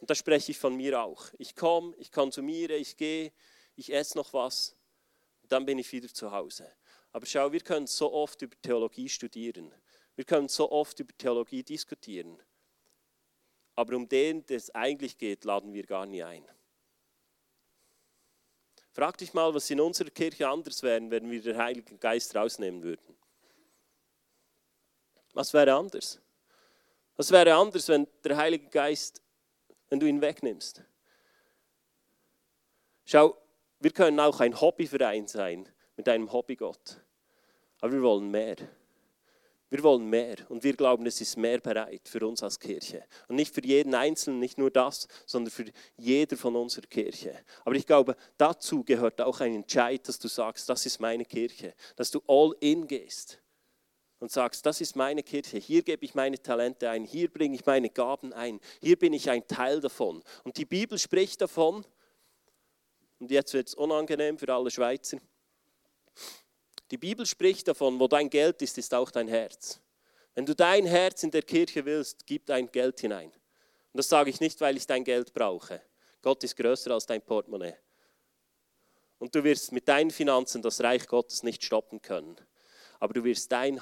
Und 0.00 0.08
da 0.08 0.14
spreche 0.14 0.52
ich 0.52 0.58
von 0.58 0.74
mir 0.74 1.00
auch. 1.00 1.26
Ich 1.38 1.54
komme, 1.54 1.94
ich 1.98 2.10
konsumiere, 2.10 2.74
ich 2.74 2.96
gehe, 2.96 3.32
ich 3.76 3.92
esse 3.92 4.16
noch 4.16 4.32
was, 4.32 4.74
dann 5.48 5.66
bin 5.66 5.78
ich 5.78 5.92
wieder 5.92 6.08
zu 6.08 6.30
Hause. 6.30 6.66
Aber 7.12 7.26
schau, 7.26 7.52
wir 7.52 7.60
können 7.60 7.86
so 7.86 8.12
oft 8.12 8.40
über 8.42 8.56
Theologie 8.62 9.08
studieren. 9.08 9.72
Wir 10.20 10.26
können 10.26 10.48
so 10.48 10.70
oft 10.70 11.00
über 11.00 11.16
Theologie 11.16 11.62
diskutieren. 11.62 12.38
Aber 13.74 13.96
um 13.96 14.06
den, 14.06 14.44
der 14.44 14.58
es 14.58 14.68
eigentlich 14.74 15.16
geht, 15.16 15.46
laden 15.46 15.72
wir 15.72 15.86
gar 15.86 16.04
nie 16.04 16.22
ein. 16.22 16.46
Frag 18.92 19.16
dich 19.16 19.32
mal, 19.32 19.54
was 19.54 19.70
in 19.70 19.80
unserer 19.80 20.10
Kirche 20.10 20.46
anders 20.46 20.82
wäre, 20.82 21.10
wenn 21.10 21.30
wir 21.30 21.40
den 21.40 21.56
Heiligen 21.56 21.98
Geist 21.98 22.36
rausnehmen 22.36 22.82
würden. 22.82 23.16
Was 25.32 25.54
wäre 25.54 25.72
anders? 25.72 26.20
Was 27.16 27.30
wäre 27.30 27.54
anders, 27.54 27.88
wenn 27.88 28.06
der 28.22 28.36
Heilige 28.36 28.68
Geist, 28.68 29.22
wenn 29.88 30.00
du 30.00 30.06
ihn 30.06 30.20
wegnimmst? 30.20 30.84
Schau, 33.06 33.38
wir 33.78 33.90
können 33.90 34.20
auch 34.20 34.38
ein 34.40 34.60
Hobbyverein 34.60 35.26
sein 35.26 35.66
mit 35.96 36.10
einem 36.10 36.30
Hobbygott, 36.30 37.00
aber 37.80 37.92
wir 37.94 38.02
wollen 38.02 38.30
mehr. 38.30 38.56
Wir 39.70 39.84
wollen 39.84 40.06
mehr 40.06 40.36
und 40.48 40.64
wir 40.64 40.74
glauben, 40.74 41.06
es 41.06 41.20
ist 41.20 41.36
mehr 41.36 41.60
bereit 41.60 42.08
für 42.08 42.26
uns 42.26 42.42
als 42.42 42.58
Kirche. 42.58 43.04
Und 43.28 43.36
nicht 43.36 43.54
für 43.54 43.64
jeden 43.64 43.94
Einzelnen, 43.94 44.40
nicht 44.40 44.58
nur 44.58 44.70
das, 44.70 45.06
sondern 45.26 45.52
für 45.52 45.64
jeder 45.96 46.36
von 46.36 46.56
unserer 46.56 46.86
Kirche. 46.86 47.38
Aber 47.64 47.76
ich 47.76 47.86
glaube, 47.86 48.16
dazu 48.36 48.82
gehört 48.82 49.20
auch 49.20 49.38
ein 49.40 49.54
Entscheid, 49.54 50.06
dass 50.08 50.18
du 50.18 50.26
sagst, 50.26 50.68
das 50.68 50.86
ist 50.86 50.98
meine 50.98 51.24
Kirche. 51.24 51.74
Dass 51.94 52.10
du 52.10 52.20
all 52.26 52.52
in 52.58 52.88
gehst 52.88 53.40
und 54.18 54.32
sagst, 54.32 54.66
das 54.66 54.80
ist 54.80 54.96
meine 54.96 55.22
Kirche. 55.22 55.58
Hier 55.58 55.82
gebe 55.82 56.04
ich 56.04 56.16
meine 56.16 56.42
Talente 56.42 56.90
ein, 56.90 57.04
hier 57.04 57.30
bringe 57.30 57.54
ich 57.54 57.64
meine 57.64 57.90
Gaben 57.90 58.32
ein, 58.32 58.60
hier 58.80 58.98
bin 58.98 59.12
ich 59.12 59.30
ein 59.30 59.46
Teil 59.46 59.80
davon. 59.80 60.22
Und 60.42 60.56
die 60.56 60.66
Bibel 60.66 60.98
spricht 60.98 61.40
davon, 61.40 61.84
und 63.18 63.30
jetzt 63.30 63.52
wird 63.54 63.68
es 63.68 63.74
unangenehm 63.74 64.38
für 64.38 64.52
alle 64.52 64.70
Schweizer, 64.70 65.18
die 66.90 66.98
Bibel 66.98 67.24
spricht 67.26 67.68
davon, 67.68 68.00
wo 68.00 68.08
dein 68.08 68.28
Geld 68.30 68.62
ist, 68.62 68.78
ist 68.78 68.94
auch 68.94 69.10
dein 69.10 69.28
Herz. 69.28 69.80
Wenn 70.34 70.46
du 70.46 70.54
dein 70.54 70.86
Herz 70.86 71.22
in 71.22 71.30
der 71.30 71.42
Kirche 71.42 71.84
willst, 71.84 72.26
gib 72.26 72.46
dein 72.46 72.70
Geld 72.70 73.00
hinein. 73.00 73.30
Und 73.30 73.98
das 73.98 74.08
sage 74.08 74.30
ich 74.30 74.40
nicht, 74.40 74.60
weil 74.60 74.76
ich 74.76 74.86
dein 74.86 75.04
Geld 75.04 75.32
brauche. 75.32 75.82
Gott 76.22 76.42
ist 76.44 76.56
größer 76.56 76.90
als 76.92 77.06
dein 77.06 77.22
Portemonnaie. 77.22 77.76
Und 79.18 79.34
du 79.34 79.44
wirst 79.44 79.72
mit 79.72 79.88
deinen 79.88 80.10
Finanzen 80.10 80.62
das 80.62 80.80
Reich 80.80 81.06
Gottes 81.06 81.42
nicht 81.42 81.64
stoppen 81.64 82.00
können. 82.00 82.36
Aber 82.98 83.12
du 83.12 83.24
wirst 83.24 83.50
dein 83.52 83.80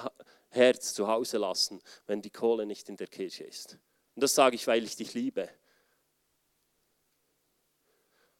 Herz 0.49 0.93
zu 0.93 1.07
Hause 1.07 1.37
lassen, 1.37 1.81
wenn 2.07 2.21
die 2.21 2.29
Kohle 2.29 2.65
nicht 2.65 2.89
in 2.89 2.97
der 2.97 3.07
Kirche 3.07 3.43
ist. 3.43 3.77
Und 4.15 4.23
das 4.23 4.35
sage 4.35 4.55
ich, 4.55 4.67
weil 4.67 4.83
ich 4.83 4.95
dich 4.95 5.13
liebe. 5.13 5.49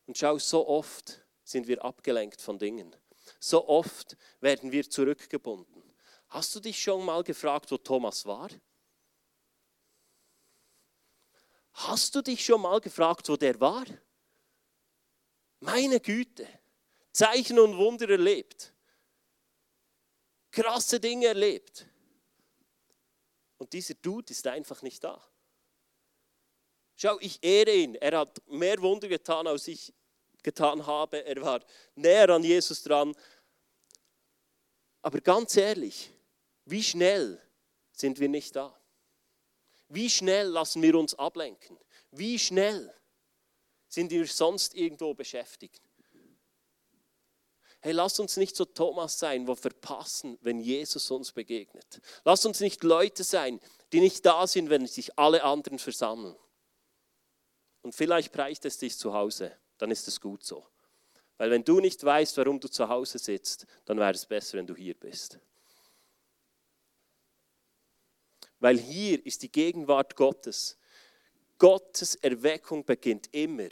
Und 0.08 0.18
schau, 0.18 0.40
so 0.40 0.68
oft 0.68 1.22
sind 1.44 1.68
wir 1.68 1.84
abgelenkt 1.84 2.42
von 2.42 2.58
Dingen. 2.58 2.96
So 3.40 3.68
oft 3.68 4.18
werden 4.42 4.72
wir 4.72 4.90
zurückgebunden. 4.90 5.84
Hast 6.28 6.54
du 6.56 6.60
dich 6.60 6.82
schon 6.82 7.06
mal 7.06 7.24
gefragt, 7.24 7.72
wo 7.72 7.78
Thomas 7.78 8.26
war? 8.26 8.50
Hast 11.74 12.14
du 12.14 12.22
dich 12.22 12.44
schon 12.44 12.62
mal 12.62 12.82
gefragt, 12.82 13.30
wo 13.30 13.38
der 13.38 13.60
war? 13.60 13.86
Meine 15.62 16.00
Güte, 16.00 16.48
Zeichen 17.12 17.60
und 17.60 17.78
Wunder 17.78 18.10
erlebt, 18.10 18.74
krasse 20.52 21.00
Dinge 21.00 21.28
erlebt. 21.28 21.88
Und 23.58 23.74
dieser 23.74 23.94
Dude 23.96 24.32
ist 24.32 24.46
einfach 24.48 24.82
nicht 24.82 25.04
da. 25.04 25.22
Schau, 26.96 27.18
ich 27.20 27.42
ehre 27.44 27.74
ihn. 27.74 27.96
Er 27.96 28.20
hat 28.20 28.42
mehr 28.48 28.82
Wunder 28.82 29.08
getan, 29.08 29.48
als 29.48 29.68
ich 29.68 29.94
getan 30.44 30.86
habe. 30.86 31.26
Er 31.26 31.42
war 31.42 31.62
näher 31.96 32.30
an 32.30 32.44
Jesus 32.44 32.84
dran. 32.84 33.16
Aber 35.02 35.22
ganz 35.22 35.56
ehrlich, 35.58 36.12
wie 36.66 36.84
schnell 36.84 37.42
sind 37.92 38.20
wir 38.20 38.30
nicht 38.30 38.56
da? 38.56 38.76
Wie 39.88 40.10
schnell 40.10 40.48
lassen 40.48 40.82
wir 40.82 40.96
uns 40.96 41.16
ablenken? 41.16 41.78
Wie 42.12 42.38
schnell 42.38 42.94
sind 43.88 44.12
wir 44.12 44.28
sonst 44.28 44.76
irgendwo 44.76 45.14
beschäftigt? 45.14 45.82
Hey, 47.82 47.94
lass 47.94 48.20
uns 48.20 48.36
nicht 48.36 48.58
so 48.58 48.66
Thomas 48.66 49.18
sein, 49.18 49.48
wo 49.48 49.56
verpassen, 49.56 50.38
wenn 50.42 50.60
Jesus 50.60 51.10
uns 51.12 51.32
begegnet. 51.32 52.02
Lass 52.26 52.46
uns 52.46 52.60
nicht 52.60 52.84
Leute 52.84 53.24
sein, 53.24 53.60
die 53.94 54.02
nicht 54.02 54.26
da 54.26 54.46
sind, 54.48 54.70
wenn 54.70 54.86
sich 54.86 55.18
alle 55.18 55.44
anderen 55.44 55.80
versammeln. 55.80 56.36
Und 57.82 57.96
vielleicht 57.96 58.34
preist 58.34 58.66
es 58.66 58.78
dich 58.78 58.98
zu 58.98 59.14
Hause 59.14 59.58
dann 59.80 59.90
ist 59.90 60.08
es 60.08 60.22
gut 60.22 60.44
so. 60.44 60.68
Weil 61.38 61.50
wenn 61.50 61.64
du 61.64 61.80
nicht 61.80 62.04
weißt, 62.04 62.38
warum 62.38 62.60
du 62.60 62.68
zu 62.68 62.88
Hause 62.88 63.18
sitzt, 63.18 63.66
dann 63.86 63.98
wäre 63.98 64.12
es 64.12 64.26
besser, 64.26 64.58
wenn 64.58 64.68
du 64.68 64.76
hier 64.76 64.94
bist. 64.94 65.40
Weil 68.60 68.78
hier 68.78 69.26
ist 69.26 69.42
die 69.42 69.52
Gegenwart 69.52 70.16
Gottes. 70.16 70.78
Gottes 71.58 72.16
Erweckung 72.16 72.86
beginnt 72.86 73.34
immer 73.34 73.70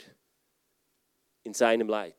in 1.44 1.52
seinem 1.52 1.88
Leib. 1.88 2.16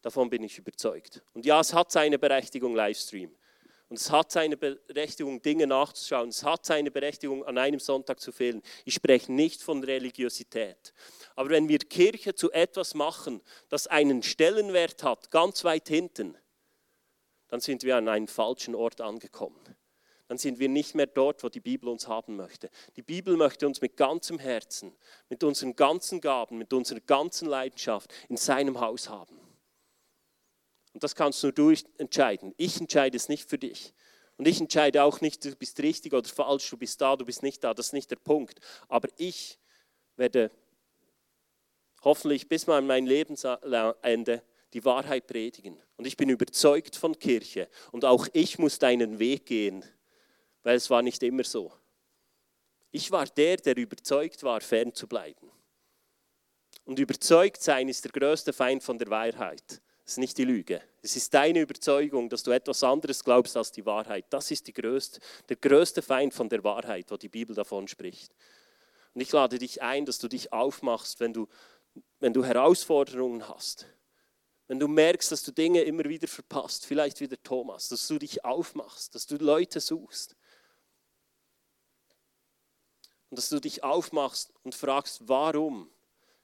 Davon 0.00 0.30
bin 0.30 0.44
ich 0.44 0.58
überzeugt. 0.58 1.22
Und 1.32 1.44
ja, 1.44 1.60
es 1.60 1.74
hat 1.74 1.90
seine 1.90 2.18
Berechtigung, 2.18 2.74
Livestream. 2.74 3.36
Und 3.92 3.98
es 3.98 4.10
hat 4.10 4.32
seine 4.32 4.56
Berechtigung, 4.56 5.42
Dinge 5.42 5.66
nachzuschauen. 5.66 6.30
Es 6.30 6.44
hat 6.44 6.64
seine 6.64 6.90
Berechtigung, 6.90 7.44
an 7.44 7.58
einem 7.58 7.78
Sonntag 7.78 8.20
zu 8.20 8.32
fehlen. 8.32 8.62
Ich 8.86 8.94
spreche 8.94 9.30
nicht 9.30 9.60
von 9.60 9.84
Religiosität. 9.84 10.94
Aber 11.36 11.50
wenn 11.50 11.68
wir 11.68 11.78
Kirche 11.78 12.34
zu 12.34 12.50
etwas 12.52 12.94
machen, 12.94 13.42
das 13.68 13.86
einen 13.88 14.22
Stellenwert 14.22 15.02
hat, 15.02 15.30
ganz 15.30 15.62
weit 15.64 15.88
hinten, 15.88 16.38
dann 17.48 17.60
sind 17.60 17.82
wir 17.82 17.98
an 17.98 18.08
einem 18.08 18.28
falschen 18.28 18.74
Ort 18.74 19.02
angekommen. 19.02 19.60
Dann 20.26 20.38
sind 20.38 20.58
wir 20.58 20.70
nicht 20.70 20.94
mehr 20.94 21.06
dort, 21.06 21.44
wo 21.44 21.50
die 21.50 21.60
Bibel 21.60 21.90
uns 21.90 22.08
haben 22.08 22.36
möchte. 22.36 22.70
Die 22.96 23.02
Bibel 23.02 23.36
möchte 23.36 23.66
uns 23.66 23.82
mit 23.82 23.98
ganzem 23.98 24.38
Herzen, 24.38 24.96
mit 25.28 25.44
unseren 25.44 25.76
ganzen 25.76 26.22
Gaben, 26.22 26.56
mit 26.56 26.72
unserer 26.72 27.00
ganzen 27.00 27.46
Leidenschaft 27.46 28.10
in 28.30 28.38
seinem 28.38 28.80
Haus 28.80 29.10
haben. 29.10 29.41
Und 30.92 31.02
das 31.02 31.14
kannst 31.14 31.42
nur 31.42 31.52
du 31.52 31.72
entscheiden. 31.98 32.54
Ich 32.56 32.80
entscheide 32.80 33.16
es 33.16 33.28
nicht 33.28 33.48
für 33.48 33.58
dich. 33.58 33.94
Und 34.36 34.48
ich 34.48 34.60
entscheide 34.60 35.02
auch 35.02 35.20
nicht, 35.20 35.44
du 35.44 35.54
bist 35.56 35.78
richtig 35.80 36.12
oder 36.12 36.28
falsch, 36.28 36.68
du 36.70 36.76
bist 36.76 37.00
da, 37.00 37.16
du 37.16 37.24
bist 37.24 37.42
nicht 37.42 37.62
da. 37.62 37.74
Das 37.74 37.86
ist 37.86 37.92
nicht 37.92 38.10
der 38.10 38.16
Punkt. 38.16 38.60
Aber 38.88 39.08
ich 39.16 39.58
werde 40.16 40.50
hoffentlich 42.02 42.48
bis 42.48 42.66
mal 42.66 42.82
mein 42.82 43.06
Lebensende 43.06 44.42
die 44.72 44.84
Wahrheit 44.84 45.26
predigen. 45.26 45.80
Und 45.96 46.06
ich 46.06 46.16
bin 46.16 46.28
überzeugt 46.28 46.96
von 46.96 47.18
Kirche. 47.18 47.68
Und 47.90 48.04
auch 48.04 48.26
ich 48.32 48.58
muss 48.58 48.78
deinen 48.78 49.18
Weg 49.18 49.46
gehen, 49.46 49.84
weil 50.62 50.76
es 50.76 50.90
war 50.90 51.02
nicht 51.02 51.22
immer 51.22 51.44
so. 51.44 51.72
Ich 52.90 53.10
war 53.10 53.26
der, 53.26 53.56
der 53.56 53.76
überzeugt 53.76 54.42
war, 54.42 54.60
fern 54.60 54.94
zu 54.94 55.06
bleiben. 55.06 55.50
Und 56.84 56.98
überzeugt 56.98 57.62
sein 57.62 57.88
ist 57.88 58.04
der 58.04 58.12
größte 58.12 58.52
Feind 58.52 58.82
von 58.82 58.98
der 58.98 59.08
Wahrheit. 59.08 59.81
Das 60.04 60.14
ist 60.14 60.18
nicht 60.18 60.38
die 60.38 60.44
Lüge. 60.44 60.82
Es 61.00 61.16
ist 61.16 61.32
deine 61.32 61.60
Überzeugung, 61.60 62.28
dass 62.28 62.42
du 62.42 62.50
etwas 62.50 62.82
anderes 62.82 63.22
glaubst 63.22 63.56
als 63.56 63.70
die 63.70 63.86
Wahrheit. 63.86 64.26
Das 64.30 64.50
ist 64.50 64.66
die 64.66 64.72
größte, 64.72 65.20
der 65.48 65.56
größte 65.56 66.02
Feind 66.02 66.34
von 66.34 66.48
der 66.48 66.64
Wahrheit, 66.64 67.10
wo 67.10 67.16
die 67.16 67.28
Bibel 67.28 67.54
davon 67.54 67.86
spricht. 67.86 68.34
Und 69.14 69.20
ich 69.20 69.30
lade 69.30 69.58
dich 69.58 69.82
ein, 69.82 70.04
dass 70.04 70.18
du 70.18 70.28
dich 70.28 70.52
aufmachst, 70.52 71.20
wenn 71.20 71.32
du, 71.32 71.48
wenn 72.18 72.32
du 72.32 72.44
Herausforderungen 72.44 73.48
hast. 73.48 73.86
Wenn 74.68 74.80
du 74.80 74.88
merkst, 74.88 75.30
dass 75.30 75.42
du 75.42 75.52
Dinge 75.52 75.82
immer 75.82 76.04
wieder 76.04 76.26
verpasst, 76.26 76.86
vielleicht 76.86 77.20
wieder 77.20 77.40
Thomas, 77.42 77.88
dass 77.88 78.06
du 78.08 78.18
dich 78.18 78.44
aufmachst, 78.44 79.14
dass 79.14 79.26
du 79.26 79.36
Leute 79.36 79.80
suchst. 79.80 80.34
Und 83.28 83.38
dass 83.38 83.50
du 83.50 83.60
dich 83.60 83.84
aufmachst 83.84 84.52
und 84.62 84.74
fragst, 84.74 85.28
warum 85.28 85.90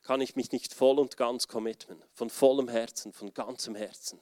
kann 0.09 0.23
ich 0.23 0.37
mich 0.37 0.53
nicht 0.53 0.73
voll 0.73 0.99
und 0.99 1.19
ganz 1.19 1.49
committen, 1.49 2.03
von 2.15 2.31
vollem 2.31 2.69
Herzen, 2.69 3.13
von 3.13 3.35
ganzem 3.35 3.75
Herzen. 3.75 4.19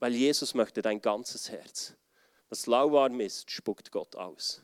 Weil 0.00 0.14
Jesus 0.14 0.52
möchte 0.52 0.82
dein 0.82 1.00
ganzes 1.00 1.48
Herz. 1.48 1.94
Was 2.50 2.66
lauwarm 2.66 3.20
ist, 3.20 3.50
spuckt 3.50 3.90
Gott 3.90 4.14
aus, 4.14 4.60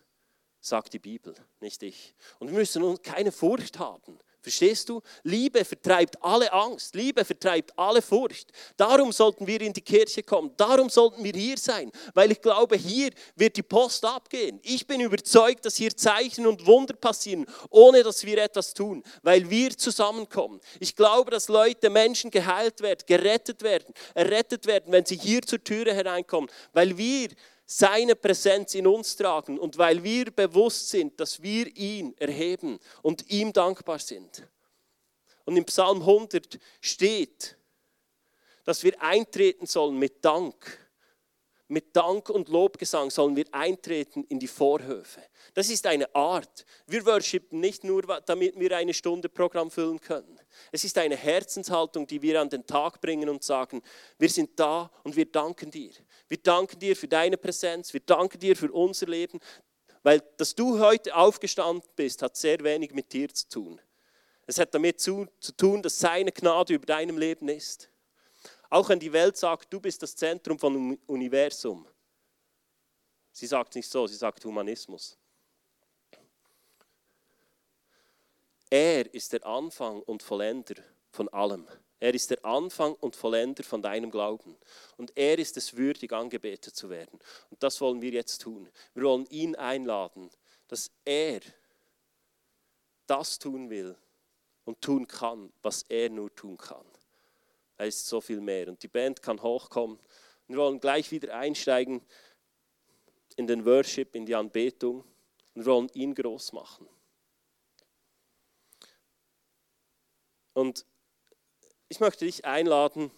sagt 0.61 0.93
die 0.93 0.99
Bibel, 0.99 1.35
nicht 1.61 1.83
ich. 1.83 2.14
Und 2.38 2.50
wir 2.50 2.59
müssen 2.59 3.00
keine 3.00 3.33
Furcht 3.33 3.78
haben. 3.78 4.19
Verstehst 4.40 4.88
du? 4.88 5.02
Liebe 5.25 5.64
vertreibt 5.64 6.23
alle 6.23 6.52
Angst, 6.52 6.95
Liebe 6.95 7.25
vertreibt 7.25 7.76
alle 7.76 8.00
Furcht. 8.00 8.52
Darum 8.76 9.11
sollten 9.11 9.47
wir 9.47 9.61
in 9.61 9.73
die 9.73 9.80
Kirche 9.80 10.23
kommen, 10.23 10.52
darum 10.57 10.88
sollten 10.88 11.25
wir 11.25 11.33
hier 11.33 11.59
sein, 11.59 11.90
weil 12.14 12.30
ich 12.30 12.40
glaube, 12.40 12.76
hier 12.76 13.11
wird 13.35 13.57
die 13.57 13.64
Post 13.64 14.04
abgehen. 14.04 14.61
Ich 14.62 14.87
bin 14.87 15.00
überzeugt, 15.00 15.64
dass 15.64 15.76
hier 15.76 15.95
Zeichen 15.97 16.47
und 16.47 16.64
Wunder 16.66 16.95
passieren, 16.95 17.47
ohne 17.71 18.04
dass 18.04 18.25
wir 18.25 18.38
etwas 18.38 18.73
tun, 18.75 19.02
weil 19.23 19.50
wir 19.50 19.76
zusammenkommen. 19.76 20.61
Ich 20.78 20.95
glaube, 20.95 21.33
dass 21.33 21.49
Leute, 21.49 21.90
Menschen 21.90 22.30
geheilt 22.30 22.80
werden, 22.80 23.04
gerettet 23.07 23.62
werden, 23.62 23.92
errettet 24.14 24.66
werden, 24.66 24.92
wenn 24.92 25.04
sie 25.04 25.18
hier 25.18 25.42
zur 25.42 25.62
Türe 25.62 25.92
hereinkommen, 25.92 26.49
weil 26.73 26.97
wir 26.97 27.28
seine 27.70 28.16
Präsenz 28.16 28.75
in 28.75 28.87
uns 28.87 29.14
tragen 29.14 29.58
und 29.58 29.76
weil 29.76 30.02
wir 30.02 30.30
bewusst 30.30 30.88
sind, 30.88 31.20
dass 31.20 31.42
wir 31.42 31.66
ihn 31.76 32.16
erheben 32.16 32.78
und 33.02 33.30
ihm 33.30 33.52
dankbar 33.52 33.98
sind. 33.98 34.48
Und 35.44 35.54
im 35.58 35.66
Psalm 35.66 36.00
100 36.00 36.58
steht, 36.80 37.58
dass 38.64 38.82
wir 38.82 39.00
eintreten 39.02 39.66
sollen 39.66 39.98
mit 39.98 40.25
Dank 40.25 40.88
mit 41.68 41.94
Dank 41.94 42.30
und 42.30 42.48
Lobgesang 42.48 43.10
sollen 43.10 43.37
wir 43.37 43.44
eintreten 43.52 44.25
in 44.25 44.38
die 44.38 44.48
Vorhöfe. 44.48 45.22
Das 45.54 45.68
ist 45.68 45.87
eine 45.87 46.14
Art. 46.14 46.64
Wir 46.87 47.04
worshipen 47.04 47.60
nicht 47.60 47.84
nur, 47.84 48.02
damit 48.25 48.58
wir 48.58 48.76
eine 48.76 48.94
Stunde 48.94 49.28
Programm 49.28 49.70
füllen 49.70 50.00
können. 50.00 50.40
Es 50.72 50.84
ist 50.84 50.96
eine 50.96 51.16
Herzenshaltung, 51.16 52.06
die 52.06 52.22
wir 52.22 52.40
an 52.40 52.48
den 52.48 52.66
Tag 52.66 53.00
bringen 53.00 53.28
und 53.28 53.44
sagen, 53.44 53.82
wir 54.18 54.30
sind 54.30 54.58
da 54.58 54.90
und 55.04 55.14
wir 55.14 55.26
danken 55.26 55.70
dir. 55.70 55.92
Wir 56.26 56.38
danken 56.38 56.78
dir 56.78 56.96
für 56.96 57.08
deine 57.08 57.37
Präsenz, 57.37 57.92
wir 57.92 58.00
danken 58.00 58.38
dir 58.40 58.56
für 58.56 58.72
unser 58.72 59.06
Leben, 59.06 59.38
weil 60.02 60.22
dass 60.38 60.54
du 60.54 60.78
heute 60.78 61.14
aufgestanden 61.14 61.88
bist, 61.96 62.22
hat 62.22 62.37
sehr 62.37 62.60
wenig 62.60 62.92
mit 62.92 63.12
dir 63.12 63.28
zu 63.28 63.48
tun. 63.48 63.80
Es 64.46 64.58
hat 64.58 64.75
damit 64.75 65.00
zu, 65.00 65.26
zu 65.40 65.52
tun, 65.52 65.82
dass 65.82 65.98
seine 65.98 66.32
Gnade 66.32 66.72
über 66.72 66.87
deinem 66.87 67.18
Leben 67.18 67.48
ist. 67.48 67.90
Auch 68.70 68.88
wenn 68.88 69.00
die 69.00 69.12
Welt 69.12 69.37
sagt, 69.37 69.72
du 69.72 69.80
bist 69.80 70.02
das 70.02 70.14
Zentrum 70.14 70.58
vom 70.58 70.98
Universum. 71.06 71.87
Sie 73.32 73.46
sagt 73.46 73.75
nicht 73.75 73.88
so, 73.88 74.06
sie 74.06 74.16
sagt 74.16 74.44
Humanismus. 74.44 75.16
Er 78.70 79.12
ist 79.14 79.32
der 79.32 79.46
Anfang 79.46 80.02
und 80.02 80.22
Vollender 80.22 80.75
von 81.10 81.28
allem. 81.30 81.66
Er 82.00 82.14
ist 82.14 82.30
der 82.30 82.44
Anfang 82.44 82.94
und 82.94 83.16
Vollender 83.16 83.64
von 83.64 83.82
deinem 83.82 84.10
Glauben. 84.10 84.56
Und 84.96 85.16
er 85.16 85.38
ist 85.38 85.56
es 85.56 85.76
würdig, 85.76 86.12
angebetet 86.12 86.76
zu 86.76 86.90
werden. 86.90 87.18
Und 87.50 87.62
das 87.62 87.80
wollen 87.80 88.02
wir 88.02 88.10
jetzt 88.10 88.42
tun. 88.42 88.68
Wir 88.94 89.04
wollen 89.04 89.26
ihn 89.26 89.56
einladen, 89.56 90.30
dass 90.68 90.90
er 91.04 91.40
das 93.06 93.38
tun 93.38 93.70
will 93.70 93.96
und 94.64 94.80
tun 94.82 95.06
kann, 95.06 95.50
was 95.62 95.82
er 95.88 96.10
nur 96.10 96.32
tun 96.34 96.58
kann. 96.58 96.84
Er 97.78 97.87
ist 97.87 98.06
so 98.06 98.20
viel 98.20 98.40
mehr. 98.40 98.68
Und 98.68 98.82
die 98.82 98.88
Band 98.88 99.23
kann 99.23 99.40
hochkommen. 99.40 99.99
Wir 100.49 100.58
wollen 100.58 100.80
gleich 100.80 101.12
wieder 101.12 101.35
einsteigen 101.37 102.02
in 103.37 103.47
den 103.47 103.64
Worship, 103.64 104.16
in 104.16 104.26
die 104.26 104.35
Anbetung. 104.35 105.04
Und 105.54 105.64
wollen 105.64 105.88
ihn 105.94 106.14
groß 106.14 106.53
machen. 106.53 106.88
Und 110.55 110.85
ich 111.88 112.00
möchte 112.00 112.24
dich 112.24 112.44
einladen. 112.44 113.11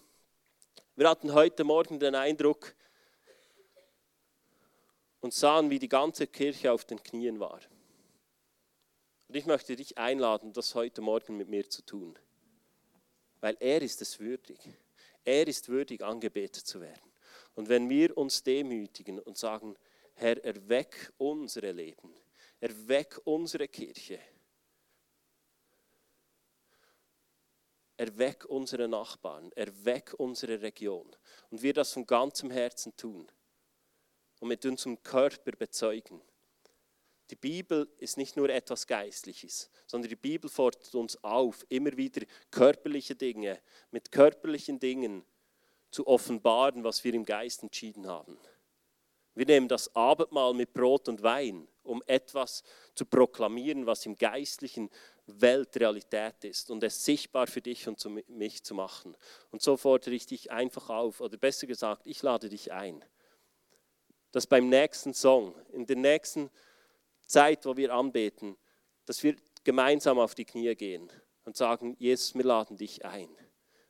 Wir 0.95 1.09
hatten 1.09 1.33
heute 1.33 1.63
Morgen 1.63 1.99
den 1.99 2.15
Eindruck 2.15 2.75
und 5.19 5.33
sahen, 5.33 5.69
wie 5.69 5.79
die 5.79 5.89
ganze 5.89 6.27
Kirche 6.27 6.71
auf 6.71 6.85
den 6.85 7.01
Knien 7.01 7.39
war. 7.39 7.59
Und 9.27 9.35
ich 9.35 9.45
möchte 9.45 9.75
dich 9.75 9.97
einladen, 9.97 10.53
das 10.53 10.75
heute 10.75 11.01
Morgen 11.01 11.37
mit 11.37 11.47
mir 11.47 11.67
zu 11.69 11.83
tun 11.83 12.17
weil 13.41 13.57
er 13.59 13.81
ist 13.81 14.01
es 14.01 14.19
würdig. 14.19 14.59
Er 15.25 15.47
ist 15.47 15.67
würdig, 15.67 16.01
angebetet 16.03 16.65
zu 16.65 16.79
werden. 16.79 17.11
Und 17.53 17.67
wenn 17.69 17.89
wir 17.89 18.17
uns 18.17 18.43
demütigen 18.43 19.19
und 19.19 19.37
sagen, 19.37 19.75
Herr, 20.13 20.43
erweck 20.43 21.11
unsere 21.17 21.71
Leben, 21.71 22.13
erweck 22.59 23.19
unsere 23.25 23.67
Kirche, 23.67 24.19
erweck 27.97 28.45
unsere 28.45 28.87
Nachbarn, 28.87 29.51
erweck 29.53 30.13
unsere 30.17 30.61
Region 30.61 31.15
und 31.49 31.61
wir 31.61 31.73
das 31.73 31.93
von 31.93 32.05
ganzem 32.05 32.49
Herzen 32.49 32.95
tun 32.95 33.31
und 34.39 34.47
mit 34.47 34.65
unserem 34.65 35.01
Körper 35.03 35.51
bezeugen, 35.51 36.21
die 37.31 37.35
Bibel 37.35 37.87
ist 37.97 38.17
nicht 38.17 38.35
nur 38.35 38.49
etwas 38.49 38.85
Geistliches, 38.85 39.69
sondern 39.87 40.09
die 40.09 40.15
Bibel 40.15 40.49
fordert 40.49 40.93
uns 40.93 41.21
auf, 41.23 41.65
immer 41.69 41.95
wieder 41.95 42.25
körperliche 42.51 43.15
Dinge 43.15 43.59
mit 43.91 44.11
körperlichen 44.11 44.79
Dingen 44.79 45.23
zu 45.91 46.05
offenbaren, 46.07 46.83
was 46.83 47.03
wir 47.03 47.13
im 47.13 47.25
Geist 47.25 47.63
entschieden 47.63 48.07
haben. 48.07 48.37
Wir 49.33 49.45
nehmen 49.45 49.69
das 49.69 49.95
Abendmahl 49.95 50.53
mit 50.53 50.73
Brot 50.73 51.07
und 51.07 51.23
Wein, 51.23 51.67
um 51.83 52.03
etwas 52.05 52.63
zu 52.95 53.05
proklamieren, 53.05 53.85
was 53.85 54.05
im 54.05 54.17
geistlichen 54.17 54.89
Weltrealität 55.25 56.43
ist 56.43 56.69
und 56.69 56.83
es 56.83 57.05
sichtbar 57.05 57.47
für 57.47 57.61
dich 57.61 57.87
und 57.87 58.01
für 58.01 58.09
mich 58.09 58.63
zu 58.63 58.75
machen. 58.75 59.15
Und 59.51 59.61
so 59.61 59.77
fordere 59.77 60.13
ich 60.13 60.25
dich 60.25 60.51
einfach 60.51 60.89
auf, 60.89 61.21
oder 61.21 61.37
besser 61.37 61.65
gesagt, 61.65 62.05
ich 62.05 62.21
lade 62.21 62.49
dich 62.49 62.73
ein, 62.73 63.05
dass 64.33 64.47
beim 64.47 64.67
nächsten 64.67 65.13
Song, 65.13 65.55
in 65.71 65.85
den 65.85 66.01
nächsten 66.01 66.49
Zeit, 67.31 67.65
wo 67.65 67.75
wir 67.77 67.93
anbeten, 67.93 68.57
dass 69.05 69.23
wir 69.23 69.35
gemeinsam 69.63 70.19
auf 70.19 70.35
die 70.35 70.45
Knie 70.45 70.75
gehen 70.75 71.11
und 71.45 71.55
sagen, 71.55 71.95
Jesus, 71.97 72.35
wir 72.35 72.43
laden 72.43 72.77
dich 72.77 73.05
ein. 73.05 73.29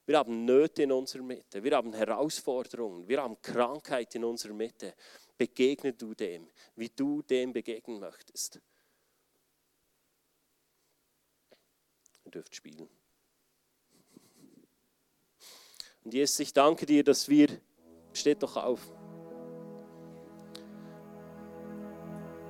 Wir 0.05 0.17
haben 0.17 0.45
Nöte 0.45 0.83
in 0.83 0.91
unserer 0.91 1.23
Mitte, 1.23 1.63
wir 1.63 1.75
haben 1.75 1.93
Herausforderungen, 1.93 3.07
wir 3.07 3.21
haben 3.21 3.41
Krankheit 3.41 4.13
in 4.15 4.23
unserer 4.23 4.53
Mitte. 4.53 4.93
Begegne 5.37 5.93
du 5.93 6.13
dem, 6.13 6.49
wie 6.75 6.89
du 6.89 7.21
dem 7.21 7.53
begegnen 7.53 7.99
möchtest. 7.99 8.59
Ihr 12.25 12.31
dürft 12.31 12.55
spielen. 12.55 12.89
Und 16.03 16.13
Jesus, 16.13 16.39
ich 16.39 16.53
danke 16.53 16.85
dir, 16.85 17.03
dass 17.03 17.27
wir, 17.29 17.47
steht 18.13 18.43
doch 18.43 18.57
auf, 18.57 18.91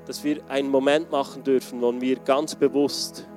dass 0.06 0.24
wir 0.24 0.42
einen 0.50 0.70
Moment 0.70 1.12
machen 1.12 1.44
dürfen, 1.44 1.82
wo 1.82 1.94
wir 2.00 2.18
ganz 2.20 2.56
bewusst 2.56 3.28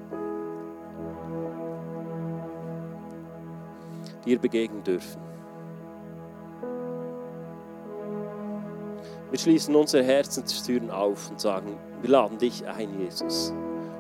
dir 4.25 4.39
begegnen 4.39 4.83
dürfen. 4.83 5.21
Wir 9.31 9.39
schließen 9.39 9.75
unsere 9.75 10.05
Herzenstüren 10.05 10.91
auf 10.91 11.31
und 11.31 11.41
sagen, 11.41 11.77
wir 12.01 12.11
laden 12.11 12.39
dich 12.39 12.67
ein, 12.67 13.01
Jesus. 13.01 13.53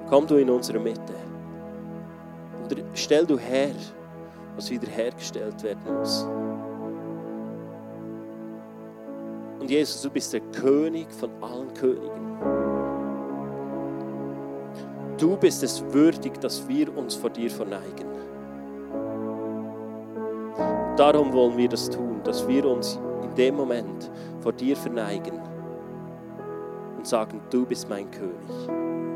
Komm 0.08 0.26
du 0.26 0.36
in 0.36 0.48
unsere 0.48 0.78
Mitte. 0.78 1.14
Oder 2.66 2.82
stell 2.94 3.26
du 3.26 3.36
her, 3.36 3.74
was 4.54 4.70
wiederhergestellt 4.70 5.62
werden 5.62 5.82
muss. 5.98 6.26
Und 9.64 9.70
Jesus, 9.70 10.02
du 10.02 10.10
bist 10.10 10.30
der 10.30 10.42
König 10.52 11.10
von 11.10 11.30
allen 11.42 11.72
Königen. 11.72 12.36
Du 15.16 15.38
bist 15.38 15.62
es 15.62 15.82
würdig, 15.90 16.38
dass 16.38 16.68
wir 16.68 16.94
uns 16.94 17.14
vor 17.14 17.30
dir 17.30 17.50
verneigen. 17.50 18.06
Darum 20.98 21.32
wollen 21.32 21.56
wir 21.56 21.70
das 21.70 21.88
tun, 21.88 22.20
dass 22.24 22.46
wir 22.46 22.66
uns 22.66 23.00
in 23.22 23.34
dem 23.36 23.56
Moment 23.56 24.10
vor 24.42 24.52
dir 24.52 24.76
verneigen 24.76 25.40
und 26.98 27.06
sagen, 27.06 27.40
du 27.48 27.64
bist 27.64 27.88
mein 27.88 28.10
König. 28.10 29.13